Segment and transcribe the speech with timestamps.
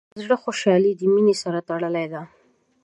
[0.13, 2.21] د زړۀ خوشحالي د مینې سره تړلې ده.